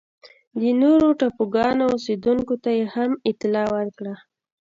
[0.59, 4.13] د نورو ټاپوګانو اوسېدونکو ته یې هم اطلاع ورکړه.